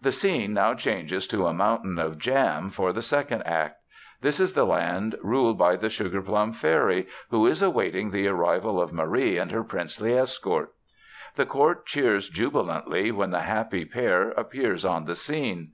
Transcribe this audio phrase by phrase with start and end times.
[0.00, 3.80] The scene now changes to a mountain of jam for the second act.
[4.20, 8.92] This is the land ruled by the Sugarplum Fairy, who is awaiting the arrival of
[8.92, 10.72] Marie and her princely escort.
[11.34, 15.72] The court cheers jubilantly when the happy pair appears on the scene.